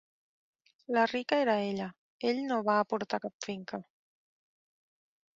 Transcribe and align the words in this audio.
La 0.95 1.01
rica 1.09 1.37
era 1.43 1.57
ella: 1.65 1.89
ell 2.29 2.39
no 2.51 2.57
va 2.69 2.77
aportar 2.85 3.19
cap 3.27 3.45
finca. 3.49 3.81